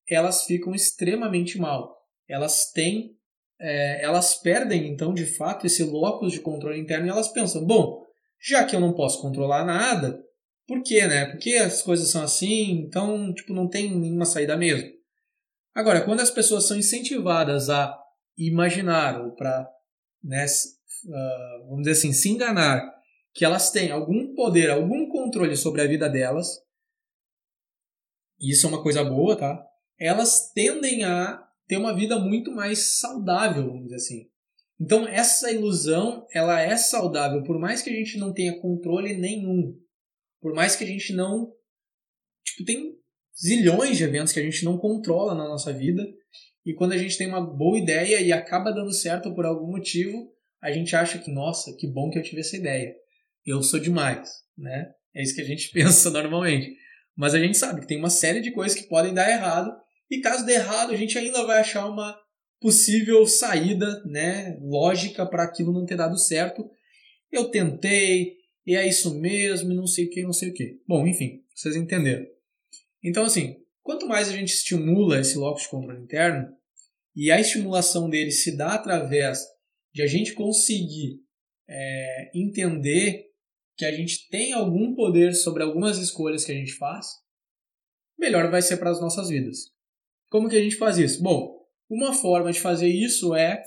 elas 0.08 0.44
ficam 0.44 0.74
extremamente 0.74 1.58
mal. 1.58 1.96
Elas 2.28 2.70
têm 2.72 3.14
é, 3.60 4.04
elas 4.04 4.34
perdem, 4.34 4.88
então, 4.88 5.14
de 5.14 5.24
fato, 5.24 5.66
esse 5.66 5.82
locus 5.82 6.32
de 6.32 6.40
controle 6.40 6.78
interno 6.78 7.06
e 7.06 7.10
elas 7.10 7.28
pensam, 7.28 7.64
bom, 7.64 8.04
já 8.40 8.64
que 8.64 8.74
eu 8.74 8.80
não 8.80 8.92
posso 8.92 9.20
controlar 9.22 9.64
nada, 9.64 10.22
por 10.66 10.82
quê, 10.82 11.06
né? 11.06 11.26
Porque 11.26 11.54
as 11.54 11.82
coisas 11.82 12.10
são 12.10 12.22
assim, 12.22 12.72
então, 12.72 13.32
tipo, 13.32 13.52
não 13.52 13.68
tem 13.68 13.94
nenhuma 13.96 14.24
saída 14.24 14.56
mesmo. 14.56 14.90
Agora, 15.74 16.02
quando 16.02 16.20
as 16.20 16.30
pessoas 16.30 16.66
são 16.66 16.76
incentivadas 16.76 17.68
a 17.70 17.96
imaginar 18.36 19.20
ou 19.20 19.34
para, 19.34 19.68
né, 20.22 20.46
uh, 21.06 21.66
vamos 21.68 21.84
dizer 21.84 21.92
assim, 21.92 22.12
se 22.12 22.30
enganar 22.30 22.94
que 23.32 23.44
elas 23.44 23.70
têm 23.70 23.90
algum 23.90 24.34
poder, 24.34 24.70
algum 24.70 25.08
controle 25.08 25.56
sobre 25.56 25.82
a 25.82 25.86
vida 25.86 26.08
delas, 26.08 26.46
isso 28.40 28.66
é 28.66 28.68
uma 28.68 28.82
coisa 28.82 29.04
boa, 29.04 29.36
tá? 29.36 29.64
Elas 29.98 30.52
tendem 30.52 31.04
a 31.04 31.42
ter 31.66 31.76
uma 31.76 31.94
vida 31.94 32.18
muito 32.18 32.52
mais 32.52 32.98
saudável, 32.98 33.66
vamos 33.66 33.84
dizer 33.84 33.96
assim. 33.96 34.28
Então 34.80 35.06
essa 35.06 35.50
ilusão, 35.50 36.26
ela 36.32 36.60
é 36.60 36.76
saudável, 36.76 37.42
por 37.42 37.58
mais 37.58 37.82
que 37.82 37.90
a 37.90 37.92
gente 37.92 38.18
não 38.18 38.32
tenha 38.32 38.60
controle 38.60 39.16
nenhum, 39.16 39.78
por 40.40 40.52
mais 40.52 40.76
que 40.76 40.84
a 40.84 40.86
gente 40.86 41.12
não, 41.12 41.52
tipo, 42.44 42.64
tem 42.64 42.94
zilhões 43.40 43.96
de 43.96 44.04
eventos 44.04 44.32
que 44.32 44.40
a 44.40 44.42
gente 44.42 44.64
não 44.64 44.78
controla 44.78 45.34
na 45.34 45.48
nossa 45.48 45.72
vida, 45.72 46.04
e 46.66 46.74
quando 46.74 46.92
a 46.92 46.98
gente 46.98 47.16
tem 47.16 47.28
uma 47.28 47.40
boa 47.40 47.78
ideia 47.78 48.20
e 48.20 48.32
acaba 48.32 48.72
dando 48.72 48.92
certo 48.92 49.34
por 49.34 49.44
algum 49.44 49.70
motivo, 49.70 50.33
a 50.64 50.72
gente 50.72 50.96
acha 50.96 51.18
que, 51.18 51.30
nossa, 51.30 51.76
que 51.76 51.86
bom 51.86 52.08
que 52.08 52.18
eu 52.18 52.22
tive 52.22 52.40
essa 52.40 52.56
ideia. 52.56 52.96
Eu 53.44 53.62
sou 53.62 53.78
demais, 53.78 54.30
né? 54.56 54.90
É 55.14 55.22
isso 55.22 55.34
que 55.34 55.42
a 55.42 55.44
gente 55.44 55.68
pensa 55.76 56.10
normalmente. 56.10 56.74
Mas 57.14 57.34
a 57.34 57.38
gente 57.38 57.58
sabe 57.58 57.82
que 57.82 57.86
tem 57.86 57.98
uma 57.98 58.08
série 58.08 58.40
de 58.40 58.50
coisas 58.50 58.78
que 58.78 58.88
podem 58.88 59.12
dar 59.12 59.30
errado 59.30 59.70
e 60.10 60.20
caso 60.20 60.46
dê 60.46 60.54
errado, 60.54 60.90
a 60.90 60.96
gente 60.96 61.18
ainda 61.18 61.44
vai 61.44 61.60
achar 61.60 61.86
uma 61.86 62.18
possível 62.58 63.26
saída, 63.26 64.02
né, 64.06 64.56
lógica 64.62 65.26
para 65.26 65.44
aquilo 65.44 65.70
não 65.70 65.84
ter 65.84 65.96
dado 65.96 66.18
certo. 66.18 66.66
Eu 67.30 67.50
tentei, 67.50 68.32
e 68.66 68.74
é 68.74 68.88
isso 68.88 69.20
mesmo, 69.20 69.70
e 69.70 69.76
não 69.76 69.86
sei 69.86 70.06
o 70.06 70.10
que, 70.10 70.22
não 70.22 70.32
sei 70.32 70.48
o 70.48 70.54
que. 70.54 70.80
Bom, 70.88 71.06
enfim, 71.06 71.42
vocês 71.54 71.76
entenderam. 71.76 72.24
Então, 73.02 73.24
assim, 73.24 73.56
quanto 73.82 74.08
mais 74.08 74.30
a 74.30 74.32
gente 74.32 74.54
estimula 74.54 75.20
esse 75.20 75.36
locus 75.36 75.64
de 75.64 75.68
controle 75.68 76.02
interno, 76.02 76.48
e 77.14 77.30
a 77.30 77.38
estimulação 77.38 78.08
dele 78.08 78.30
se 78.30 78.56
dá 78.56 78.74
através 78.74 79.53
de 79.94 80.02
a 80.02 80.06
gente 80.06 80.32
conseguir 80.32 81.20
é, 81.68 82.30
entender 82.34 83.26
que 83.76 83.84
a 83.84 83.92
gente 83.92 84.28
tem 84.28 84.52
algum 84.52 84.94
poder 84.94 85.34
sobre 85.34 85.62
algumas 85.62 85.98
escolhas 85.98 86.44
que 86.44 86.52
a 86.52 86.54
gente 86.54 86.72
faz, 86.72 87.06
melhor 88.18 88.50
vai 88.50 88.60
ser 88.60 88.76
para 88.76 88.90
as 88.90 89.00
nossas 89.00 89.28
vidas. 89.28 89.72
Como 90.28 90.48
que 90.48 90.56
a 90.56 90.62
gente 90.62 90.76
faz 90.76 90.98
isso? 90.98 91.22
Bom, 91.22 91.64
uma 91.88 92.12
forma 92.12 92.52
de 92.52 92.60
fazer 92.60 92.88
isso 92.88 93.34
é 93.34 93.62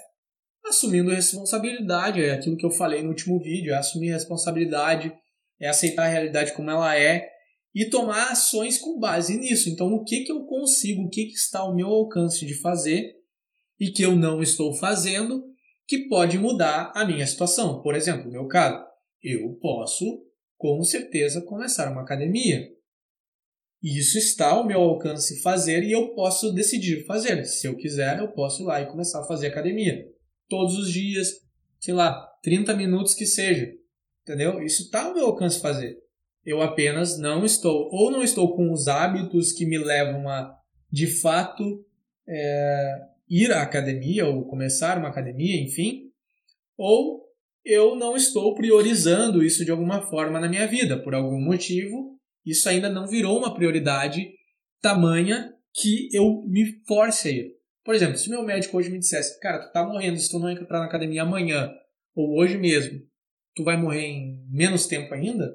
assumindo 0.66 1.12
responsabilidade, 1.12 2.22
é 2.22 2.34
aquilo 2.34 2.58
que 2.58 2.66
eu 2.66 2.72
falei 2.72 3.02
no 3.02 3.10
último 3.10 3.40
vídeo, 3.40 3.74
é 3.74 3.78
assumir 3.78 4.12
responsabilidade, 4.12 5.14
é 5.60 5.70
aceitar 5.70 6.06
a 6.06 6.10
realidade 6.10 6.54
como 6.54 6.70
ela 6.70 6.98
é 6.98 7.30
e 7.74 7.86
tomar 7.86 8.32
ações 8.32 8.78
com 8.78 9.00
base 9.00 9.38
nisso. 9.38 9.70
Então, 9.70 9.94
o 9.94 10.04
que, 10.04 10.26
que 10.26 10.32
eu 10.32 10.46
consigo, 10.46 11.04
o 11.04 11.10
que, 11.10 11.26
que 11.26 11.36
está 11.36 11.60
ao 11.60 11.74
meu 11.76 11.88
alcance 11.88 12.46
de 12.46 12.54
fazer 12.56 13.16
e 13.80 13.92
que 13.92 14.04
eu 14.04 14.16
não 14.16 14.42
estou 14.42 14.74
fazendo 14.74 15.44
que 15.88 16.08
pode 16.10 16.38
mudar 16.38 16.92
a 16.94 17.06
minha 17.06 17.26
situação. 17.26 17.82
Por 17.82 17.96
exemplo, 17.96 18.26
no 18.26 18.32
meu 18.32 18.48
caso, 18.48 18.84
eu 19.24 19.58
posso 19.62 20.26
com 20.58 20.84
certeza 20.84 21.42
começar 21.42 21.92
uma 21.92 22.02
academia. 22.02 22.68
Isso 23.82 24.18
está 24.18 24.50
ao 24.50 24.66
meu 24.66 24.82
alcance 24.82 25.42
fazer 25.42 25.84
e 25.84 25.92
eu 25.92 26.14
posso 26.14 26.52
decidir 26.52 27.06
fazer. 27.06 27.46
Se 27.46 27.68
eu 27.68 27.78
quiser, 27.78 28.20
eu 28.20 28.32
posso 28.32 28.64
ir 28.64 28.66
lá 28.66 28.82
e 28.82 28.88
começar 28.88 29.22
a 29.22 29.28
fazer 29.28 29.48
academia. 29.48 30.04
Todos 30.50 30.78
os 30.78 30.92
dias, 30.92 31.34
sei 31.80 31.94
lá, 31.94 32.28
30 32.42 32.76
minutos 32.76 33.14
que 33.14 33.26
seja. 33.26 33.72
Entendeu? 34.24 34.62
Isso 34.62 34.84
está 34.84 35.06
ao 35.06 35.14
meu 35.14 35.28
alcance 35.28 35.62
fazer. 35.62 35.96
Eu 36.44 36.62
apenas 36.62 37.20
não 37.20 37.46
estou, 37.46 37.88
ou 37.92 38.12
não 38.12 38.24
estou 38.24 38.56
com 38.56 38.72
os 38.72 38.88
hábitos 38.88 39.52
que 39.52 39.66
me 39.66 39.78
levam 39.78 40.28
a, 40.28 40.58
de 40.92 41.08
fato, 41.08 41.86
é, 42.28 42.96
ir 43.30 43.52
à 43.52 43.62
academia 43.62 44.26
ou 44.26 44.46
começar 44.46 44.98
uma 44.98 45.10
academia, 45.10 45.62
enfim, 45.62 46.12
ou 46.78 47.26
eu 47.66 47.96
não 47.96 48.16
estou 48.16 48.56
priorizando 48.56 49.44
isso 49.44 49.66
de 49.66 49.72
alguma 49.72 50.02
forma 50.08 50.40
na 50.40 50.48
minha 50.48 50.68
vida, 50.68 51.02
por 51.02 51.14
algum 51.14 51.40
motivo, 51.40 52.18
isso 52.46 52.70
ainda 52.70 52.90
não 52.90 53.08
virou 53.08 53.38
uma 53.38 53.54
prioridade 53.54 54.30
tamanha 54.82 55.54
que 55.74 56.08
eu 56.14 56.44
me 56.48 56.82
force 56.88 57.28
a 57.28 57.32
ir. 57.32 57.58
Por 57.84 57.94
exemplo, 57.94 58.18
se 58.18 58.30
meu 58.30 58.44
médico 58.44 58.78
hoje 58.78 58.90
me 58.90 59.00
dissesse, 59.00 59.40
cara, 59.40 59.60
tu 59.60 59.72
tá 59.72 59.86
morrendo 59.86 60.18
se 60.18 60.30
tu 60.30 60.40
não 60.40 60.50
entrar 60.50 60.80
na 60.80 60.86
academia 60.86 61.24
amanhã, 61.24 61.70
ou 62.16 62.38
hoje 62.38 62.58
mesmo, 62.58 63.02
tu 63.56 63.64
vai 63.64 63.76
morrer 63.76 64.06
em 64.06 64.46
menos 64.50 64.88
tempo 64.88 65.14
ainda, 65.14 65.54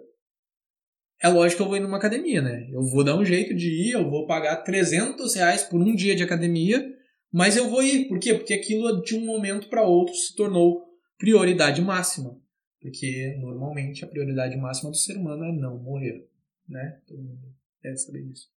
é 1.22 1.28
lógico 1.28 1.58
que 1.58 1.62
eu 1.62 1.68
vou 1.68 1.76
ir 1.76 1.80
numa 1.80 1.98
academia, 1.98 2.42
né? 2.42 2.68
Eu 2.70 2.82
vou 2.82 3.04
dar 3.04 3.16
um 3.16 3.24
jeito 3.24 3.54
de 3.54 3.68
ir, 3.68 3.92
eu 3.92 4.10
vou 4.10 4.26
pagar 4.26 4.56
300 4.56 5.34
reais 5.34 5.62
por 5.62 5.80
um 5.80 5.94
dia 5.94 6.16
de 6.16 6.22
academia, 6.22 6.84
mas 7.32 7.56
eu 7.56 7.70
vou 7.70 7.82
ir. 7.82 8.08
Por 8.08 8.18
quê? 8.18 8.34
Porque 8.34 8.52
aquilo 8.52 9.02
de 9.02 9.16
um 9.16 9.24
momento 9.24 9.68
para 9.68 9.86
outro 9.86 10.14
se 10.14 10.36
tornou 10.36 10.84
prioridade 11.16 11.80
máxima. 11.80 12.38
Porque 12.80 13.36
normalmente 13.40 14.04
a 14.04 14.08
prioridade 14.08 14.56
máxima 14.56 14.90
do 14.90 14.96
ser 14.96 15.16
humano 15.16 15.44
é 15.44 15.52
não 15.52 15.78
morrer, 15.78 16.28
né? 16.68 17.00
Todo 17.06 17.22
mundo 17.22 17.54
deve 17.82 17.96
saber 17.96 18.22
disso. 18.24 18.48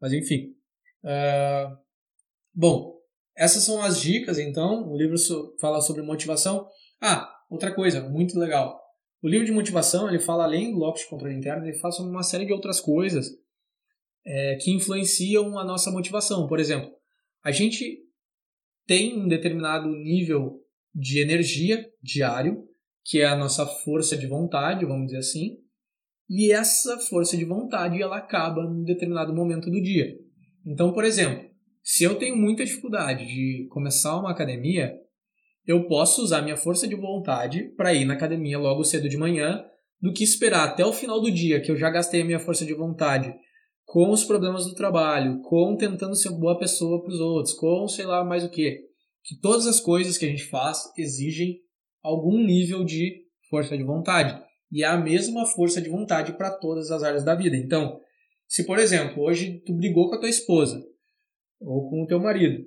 Mas 0.00 0.12
enfim. 0.12 0.54
Uh, 1.02 1.76
bom, 2.54 2.98
essas 3.36 3.62
são 3.62 3.82
as 3.82 4.00
dicas, 4.00 4.38
então. 4.38 4.88
O 4.90 4.96
livro 4.96 5.16
fala 5.60 5.80
sobre 5.80 6.02
motivação. 6.02 6.68
Ah, 7.00 7.28
outra 7.50 7.74
coisa 7.74 8.08
muito 8.08 8.38
legal. 8.38 8.80
O 9.20 9.28
livro 9.28 9.44
de 9.44 9.52
motivação, 9.52 10.08
ele 10.08 10.20
fala 10.20 10.44
além 10.44 10.72
do 10.72 10.78
locus 10.78 11.02
de 11.02 11.08
controle 11.08 11.34
interno, 11.34 11.66
ele 11.66 11.78
fala 11.78 11.92
sobre 11.92 12.12
uma 12.12 12.22
série 12.22 12.46
de 12.46 12.52
outras 12.52 12.80
coisas 12.80 13.26
é, 14.24 14.56
que 14.56 14.70
influenciam 14.70 15.58
a 15.58 15.64
nossa 15.64 15.90
motivação. 15.90 16.46
Por 16.46 16.60
exemplo, 16.60 16.92
a 17.44 17.50
gente 17.50 17.98
tem 18.86 19.18
um 19.18 19.28
determinado 19.28 19.88
nível 19.88 20.60
de 20.94 21.20
energia 21.20 21.86
diário, 22.02 22.64
que 23.04 23.20
é 23.20 23.26
a 23.26 23.36
nossa 23.36 23.66
força 23.66 24.16
de 24.16 24.26
vontade, 24.26 24.84
vamos 24.84 25.06
dizer 25.06 25.18
assim, 25.18 25.58
e 26.28 26.52
essa 26.52 26.98
força 26.98 27.36
de 27.36 27.44
vontade 27.44 28.02
ela 28.02 28.18
acaba 28.18 28.62
num 28.62 28.82
determinado 28.82 29.34
momento 29.34 29.70
do 29.70 29.80
dia. 29.80 30.14
Então, 30.66 30.92
por 30.92 31.04
exemplo, 31.04 31.48
se 31.82 32.04
eu 32.04 32.16
tenho 32.16 32.36
muita 32.36 32.64
dificuldade 32.64 33.26
de 33.26 33.66
começar 33.70 34.18
uma 34.18 34.30
academia, 34.30 34.94
eu 35.66 35.86
posso 35.86 36.22
usar 36.22 36.42
minha 36.42 36.56
força 36.56 36.86
de 36.86 36.94
vontade 36.94 37.64
para 37.76 37.94
ir 37.94 38.04
na 38.04 38.14
academia 38.14 38.58
logo 38.58 38.84
cedo 38.84 39.08
de 39.08 39.16
manhã, 39.16 39.64
do 40.00 40.12
que 40.12 40.22
esperar 40.22 40.68
até 40.68 40.84
o 40.84 40.92
final 40.92 41.20
do 41.20 41.30
dia, 41.30 41.60
que 41.60 41.70
eu 41.70 41.76
já 41.76 41.90
gastei 41.90 42.22
a 42.22 42.24
minha 42.24 42.38
força 42.38 42.64
de 42.64 42.74
vontade 42.74 43.34
com 43.88 44.10
os 44.10 44.22
problemas 44.22 44.66
do 44.66 44.74
trabalho, 44.74 45.40
com 45.40 45.74
tentando 45.74 46.14
ser 46.14 46.28
boa 46.32 46.58
pessoa 46.58 47.02
para 47.02 47.10
os 47.10 47.20
outros, 47.20 47.54
com 47.54 47.88
sei 47.88 48.04
lá 48.04 48.22
mais 48.22 48.44
o 48.44 48.50
que. 48.50 48.82
Que 49.24 49.34
todas 49.40 49.66
as 49.66 49.80
coisas 49.80 50.18
que 50.18 50.26
a 50.26 50.28
gente 50.28 50.44
faz 50.44 50.92
exigem 50.98 51.58
algum 52.02 52.36
nível 52.36 52.84
de 52.84 53.24
força 53.48 53.78
de 53.78 53.82
vontade. 53.82 54.38
E 54.70 54.84
é 54.84 54.86
a 54.86 54.98
mesma 54.98 55.46
força 55.46 55.80
de 55.80 55.88
vontade 55.88 56.34
para 56.34 56.50
todas 56.50 56.90
as 56.90 57.02
áreas 57.02 57.24
da 57.24 57.34
vida. 57.34 57.56
Então, 57.56 57.98
se 58.46 58.66
por 58.66 58.78
exemplo, 58.78 59.22
hoje 59.22 59.62
tu 59.64 59.72
brigou 59.72 60.10
com 60.10 60.16
a 60.16 60.20
tua 60.20 60.28
esposa 60.28 60.78
ou 61.58 61.88
com 61.88 62.02
o 62.02 62.06
teu 62.06 62.20
marido 62.20 62.62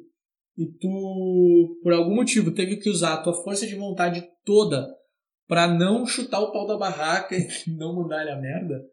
e 0.58 0.66
tu, 0.80 1.80
por 1.84 1.94
algum 1.94 2.16
motivo, 2.16 2.52
teve 2.52 2.78
que 2.78 2.90
usar 2.90 3.14
a 3.14 3.22
tua 3.22 3.44
força 3.44 3.68
de 3.68 3.76
vontade 3.76 4.28
toda 4.44 4.88
para 5.48 5.68
não 5.68 6.04
chutar 6.04 6.40
o 6.40 6.52
pau 6.52 6.66
da 6.66 6.80
barraca 6.80 7.36
e 7.38 7.48
não 7.70 7.96
mandar 7.96 8.24
ele 8.24 8.32
a 8.32 8.42
merda, 8.42 8.84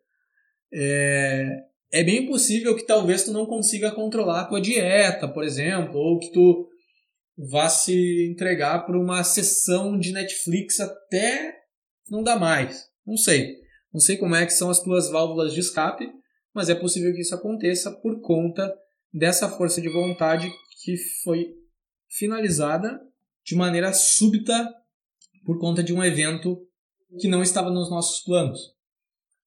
é, 0.70 1.67
é 1.90 2.04
bem 2.04 2.26
possível 2.26 2.76
que 2.76 2.87
talvez 2.87 3.25
tu 3.25 3.33
não 3.33 3.47
consiga 3.47 3.90
controlar 3.90 4.42
a 4.42 4.45
tua 4.45 4.61
dieta, 4.61 5.26
por 5.26 5.45
exemplo, 5.45 5.99
ou 5.99 6.18
que 6.18 6.30
tu 6.33 6.68
vá 7.50 7.68
se 7.68 8.28
entregar 8.30 8.85
para 8.85 8.99
uma 8.99 9.23
sessão 9.25 9.99
de 9.99 10.12
Netflix 10.12 10.80
até 10.80 11.57
não 12.11 12.23
dá 12.23 12.38
mais. 12.38 12.87
Não 13.07 13.16
sei. 13.16 13.57
Não 13.92 14.00
sei 14.00 14.16
como 14.16 14.35
é 14.35 14.45
que 14.45 14.52
são 14.52 14.71
as 14.71 14.80
tuas 14.80 15.09
válvulas 15.11 15.54
de 15.54 15.61
escape, 15.61 16.07
mas 16.54 16.68
é 16.68 16.75
possível 16.75 17.12
que 17.14 17.21
isso 17.21 17.35
aconteça 17.35 17.90
por 17.90 18.21
conta 18.21 18.75
dessa 19.12 19.49
força 19.49 19.80
de 19.80 19.88
vontade 19.88 20.50
que 20.83 20.97
foi 21.23 21.54
finalizada 22.09 23.00
de 23.45 23.54
maneira 23.54 23.92
súbita 23.92 24.68
por 25.45 25.59
conta 25.59 25.83
de 25.83 25.95
um 25.95 26.04
evento 26.04 26.66
que 27.18 27.28
não 27.28 27.42
estava 27.42 27.71
nos 27.71 27.90
nossos 27.90 28.23
planos. 28.23 28.77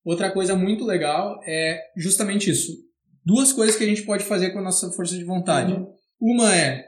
Outra 0.03 0.31
coisa 0.31 0.55
muito 0.55 0.83
legal 0.83 1.39
é 1.45 1.79
justamente 1.95 2.49
isso. 2.49 2.75
Duas 3.23 3.53
coisas 3.53 3.75
que 3.75 3.83
a 3.83 3.87
gente 3.87 4.01
pode 4.01 4.23
fazer 4.23 4.49
com 4.51 4.59
a 4.59 4.63
nossa 4.63 4.91
força 4.91 5.15
de 5.15 5.23
vontade. 5.23 5.73
Uhum. 5.73 5.93
Uma 6.19 6.55
é 6.55 6.85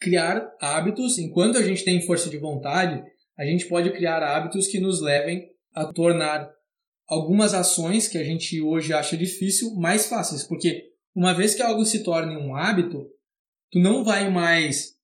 criar 0.00 0.52
hábitos. 0.60 1.16
Enquanto 1.18 1.58
a 1.58 1.62
gente 1.62 1.84
tem 1.84 2.04
força 2.04 2.28
de 2.28 2.38
vontade, 2.38 3.02
a 3.38 3.44
gente 3.44 3.66
pode 3.66 3.90
criar 3.92 4.22
hábitos 4.22 4.66
que 4.66 4.80
nos 4.80 5.00
levem 5.00 5.48
a 5.72 5.92
tornar 5.92 6.50
algumas 7.06 7.54
ações 7.54 8.08
que 8.08 8.18
a 8.18 8.24
gente 8.24 8.60
hoje 8.60 8.92
acha 8.92 9.16
difícil 9.16 9.74
mais 9.76 10.06
fáceis. 10.06 10.42
Porque 10.42 10.90
uma 11.14 11.32
vez 11.32 11.54
que 11.54 11.62
algo 11.62 11.84
se 11.84 12.02
torne 12.02 12.36
um 12.36 12.56
hábito, 12.56 13.06
tu 13.70 13.78
não 13.78 14.02
vai 14.02 14.28
mais 14.28 14.94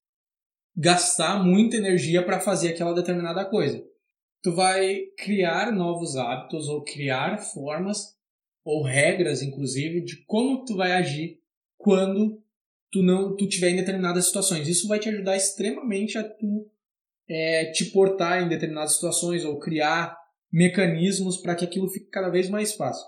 gastar 0.76 1.44
muita 1.44 1.76
energia 1.76 2.24
para 2.24 2.40
fazer 2.40 2.70
aquela 2.70 2.92
determinada 2.92 3.44
coisa 3.44 3.80
tu 4.42 4.54
vai 4.54 5.06
criar 5.16 5.72
novos 5.72 6.16
hábitos 6.16 6.68
ou 6.68 6.82
criar 6.82 7.38
formas 7.38 8.16
ou 8.64 8.82
regras, 8.82 9.42
inclusive, 9.42 10.02
de 10.02 10.24
como 10.24 10.64
tu 10.64 10.76
vai 10.76 10.92
agir 10.92 11.38
quando 11.78 12.42
tu 12.90 13.02
não 13.02 13.36
tu 13.36 13.48
tiver 13.48 13.70
em 13.70 13.76
determinadas 13.76 14.26
situações. 14.26 14.68
Isso 14.68 14.88
vai 14.88 14.98
te 14.98 15.08
ajudar 15.08 15.36
extremamente 15.36 16.18
a 16.18 16.24
tu 16.24 16.70
é, 17.28 17.66
te 17.66 17.86
portar 17.86 18.42
em 18.42 18.48
determinadas 18.48 18.94
situações 18.94 19.44
ou 19.44 19.58
criar 19.58 20.18
mecanismos 20.52 21.36
para 21.36 21.54
que 21.54 21.64
aquilo 21.64 21.88
fique 21.88 22.10
cada 22.10 22.28
vez 22.28 22.48
mais 22.50 22.74
fácil. 22.74 23.06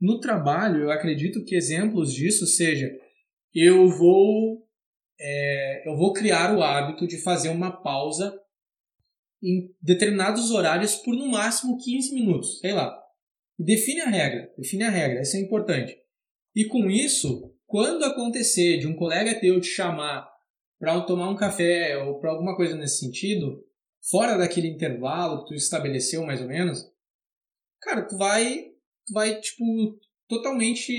No 0.00 0.20
trabalho, 0.20 0.82
eu 0.82 0.90
acredito 0.90 1.44
que 1.44 1.56
exemplos 1.56 2.12
disso 2.12 2.46
seja 2.46 2.90
eu 3.54 3.88
vou 3.88 4.66
é, 5.20 5.88
eu 5.88 5.96
vou 5.96 6.12
criar 6.12 6.56
o 6.56 6.62
hábito 6.62 7.06
de 7.06 7.18
fazer 7.18 7.50
uma 7.50 7.70
pausa 7.70 8.36
em 9.42 9.74
determinados 9.82 10.50
horários 10.50 10.94
por 10.96 11.14
no 11.16 11.26
máximo 11.26 11.76
15 11.76 12.14
minutos, 12.14 12.60
sei 12.60 12.72
lá. 12.72 12.96
Define 13.58 14.02
a 14.02 14.08
regra, 14.08 14.52
define 14.56 14.84
a 14.84 14.90
regra, 14.90 15.22
isso 15.22 15.36
é 15.36 15.40
importante. 15.40 15.96
E 16.54 16.64
com 16.66 16.88
isso, 16.88 17.52
quando 17.66 18.04
acontecer 18.04 18.78
de 18.78 18.86
um 18.86 18.94
colega 18.94 19.38
teu 19.40 19.60
te 19.60 19.66
chamar 19.66 20.30
para 20.78 21.00
tomar 21.02 21.30
um 21.30 21.36
café 21.36 21.96
ou 21.98 22.18
para 22.20 22.30
alguma 22.30 22.56
coisa 22.56 22.76
nesse 22.76 22.98
sentido, 22.98 23.64
fora 24.10 24.36
daquele 24.36 24.68
intervalo 24.68 25.42
que 25.42 25.48
tu 25.48 25.54
estabeleceu 25.54 26.24
mais 26.24 26.40
ou 26.40 26.48
menos, 26.48 26.84
cara, 27.80 28.02
tu 28.06 28.16
vai, 28.16 28.66
tu 29.06 29.12
vai 29.12 29.40
tipo 29.40 29.64
totalmente 30.28 30.92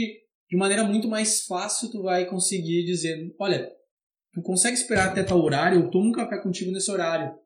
de 0.49 0.57
maneira 0.57 0.83
muito 0.83 1.07
mais 1.07 1.45
fácil 1.45 1.89
tu 1.89 2.03
vai 2.03 2.25
conseguir 2.25 2.85
dizer, 2.85 3.33
olha, 3.39 3.71
tu 4.33 4.41
consegue 4.41 4.75
esperar 4.75 5.09
até 5.09 5.23
tal 5.23 5.41
horário, 5.41 5.81
eu 5.81 5.89
tomo 5.89 6.09
um 6.09 6.13
café 6.13 6.37
contigo 6.37 6.71
nesse 6.71 6.91
horário 6.91 7.42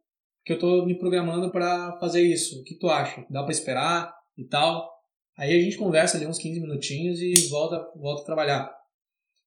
que 0.48 0.54
eu 0.54 0.60
tô 0.60 0.86
me 0.86 0.98
programando 0.98 1.52
para 1.52 2.00
fazer 2.00 2.22
isso. 2.22 2.62
O 2.62 2.64
que 2.64 2.80
tu 2.80 2.88
acha? 2.88 3.26
Dá 3.30 3.44
para 3.44 3.52
esperar 3.52 4.14
e 4.38 4.48
tal? 4.48 4.90
Aí 5.38 5.54
a 5.54 5.62
gente 5.62 5.76
conversa 5.76 6.16
ali 6.16 6.26
uns 6.26 6.40
15 6.40 6.62
minutinhos 6.62 7.20
e 7.20 7.50
volta, 7.50 7.86
volta 7.98 8.22
a 8.22 8.26
trabalhar. 8.26 8.74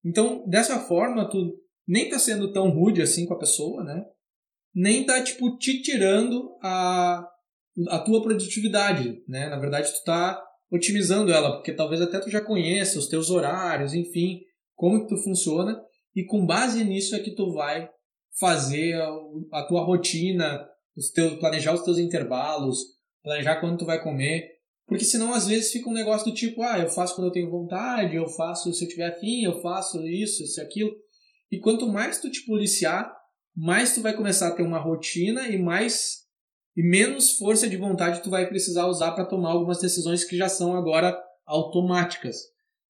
Então, 0.05 0.47
dessa 0.47 0.79
forma, 0.79 1.27
tu 1.27 1.59
nem 1.89 2.11
tá 2.11 2.19
sendo 2.19 2.53
tão 2.53 2.69
rude 2.69 3.01
assim 3.01 3.25
com 3.25 3.33
a 3.33 3.39
pessoa, 3.39 3.83
né? 3.83 4.05
Nem 4.75 5.07
tá, 5.07 5.23
tipo, 5.23 5.57
te 5.57 5.81
tirando 5.81 6.55
a, 6.63 7.27
a 7.89 7.99
tua 8.01 8.23
produtividade, 8.23 9.23
né? 9.27 9.49
Na 9.49 9.59
verdade, 9.59 9.91
tu 9.91 10.05
tá 10.05 10.39
otimizando 10.71 11.33
ela, 11.33 11.53
porque 11.53 11.73
talvez 11.73 12.03
até 12.03 12.21
tu 12.21 12.29
já 12.29 12.43
conheça 12.43 12.99
os 12.99 13.09
teus 13.09 13.31
horários, 13.31 13.95
enfim, 13.95 14.41
como 14.77 15.01
que 15.01 15.09
tu 15.09 15.17
funciona, 15.17 15.81
e 16.15 16.27
com 16.27 16.45
base 16.45 16.85
nisso 16.85 17.17
é 17.17 17.21
que 17.21 17.35
tu 17.35 17.55
vai 17.55 17.89
fazer 18.39 19.01
a, 19.01 19.11
a 19.55 19.67
tua 19.67 19.83
rotina, 19.83 20.69
os 20.97 21.11
teus, 21.11 21.39
planejar 21.39 21.75
os 21.75 21.83
teus 21.83 21.99
intervalos, 21.99 22.79
planejar 23.23 23.61
quando 23.61 23.79
tu 23.79 23.85
vai 23.85 24.03
comer, 24.03 24.49
porque 24.87 25.05
senão 25.05 25.33
às 25.33 25.47
vezes 25.47 25.71
fica 25.71 25.89
um 25.89 25.95
negócio 25.95 26.29
do 26.31 26.35
tipo, 26.35 26.63
ah, 26.63 26.79
eu 26.79 26.89
faço 26.89 27.15
quando 27.15 27.29
eu 27.29 27.33
tenho 27.33 27.51
vontade, 27.51 28.17
eu 28.17 28.27
faço 28.27 28.73
se 28.73 28.85
eu 28.85 28.89
tiver 28.89 29.07
afim, 29.07 29.45
eu 29.45 29.61
faço 29.61 30.05
isso, 30.07 30.43
isso 30.43 30.61
aquilo. 30.61 30.91
E 31.51 31.61
quanto 31.61 31.89
mais 31.89 32.21
tu 32.21 32.31
te 32.31 32.45
policiar, 32.45 33.15
mais 33.57 33.95
tu 33.95 34.01
vai 34.01 34.17
começar 34.17 34.49
a 34.49 34.51
ter 34.51 34.63
uma 34.63 34.79
rotina 34.79 35.49
e 35.49 35.59
mais 35.59 36.21
e 36.77 36.83
menos 36.83 37.37
força 37.37 37.69
de 37.69 37.77
vontade 37.77 38.23
tu 38.23 38.31
vai 38.31 38.49
precisar 38.49 38.87
usar 38.87 39.13
para 39.13 39.27
tomar 39.27 39.51
algumas 39.51 39.81
decisões 39.81 40.25
que 40.25 40.37
já 40.37 40.49
são 40.49 40.77
agora 40.77 41.17
automáticas. 41.47 42.37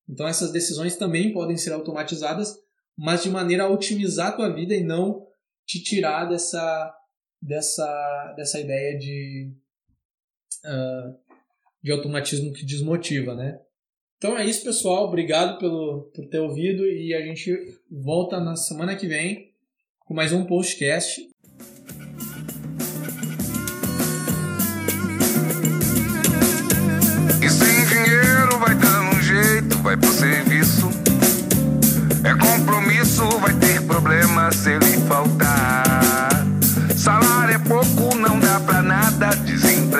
Então 0.09 0.27
essas 0.27 0.53
decisões 0.53 0.97
também 0.97 1.33
podem 1.33 1.57
ser 1.57 1.73
automatizadas, 1.73 2.57
mas 2.97 3.23
de 3.23 3.31
maneira 3.31 3.65
a 3.65 3.69
otimizar 3.69 4.29
a 4.29 4.33
tua 4.33 4.49
vida 4.49 4.75
e 4.75 4.83
não 4.83 5.27
te 5.67 5.83
tirar 5.83 6.27
dessa 6.27 6.95
dessa, 7.41 8.35
dessa 8.37 8.61
ideia 8.61 8.99
de, 8.99 9.51
uh, 10.65 11.17
de 11.83 11.91
automatismo 11.91 12.53
que 12.53 12.65
desmotiva, 12.65 13.35
né? 13.35 13.61
Então 14.19 14.37
é 14.37 14.45
isso, 14.45 14.63
pessoal. 14.63 15.07
Obrigado 15.07 15.59
pelo, 15.59 16.11
por 16.15 16.29
ter 16.29 16.41
ouvido 16.41 16.85
e 16.87 17.15
a 17.15 17.23
gente 17.23 17.51
volta 17.91 18.39
na 18.39 18.55
semana 18.55 18.95
que 18.95 19.07
vem 19.07 19.51
com 20.01 20.13
mais 20.13 20.33
um 20.33 20.45
postcast. 20.45 21.23
E 27.43 27.49
sem 27.49 27.87
dinheiro 27.87 28.59
vai 28.59 28.75
dar 28.75 29.15
um 29.15 29.23
jeito, 29.23 29.79
vai 29.83 29.97
pro 29.97 30.13
serviço. 30.13 30.91
É 32.23 32.35
compromisso, 32.39 33.27
vai 33.39 33.59
ter 33.59 33.87
problema 33.87 34.53
se 34.53 34.73
ele 34.73 34.99
faltar. 35.09 35.40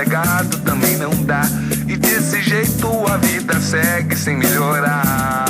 Desempregado 0.01 0.57
também 0.61 0.97
não 0.97 1.11
dá. 1.25 1.43
E 1.87 1.95
desse 1.95 2.41
jeito 2.41 2.87
a 3.07 3.19
vida 3.19 3.61
segue 3.61 4.17
sem 4.17 4.35
melhorar. 4.35 5.50